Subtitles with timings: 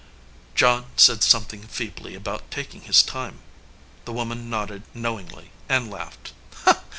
[0.55, 3.37] John said something feebly about taking his time.
[4.05, 6.33] The woman nodded knowingly and laughed.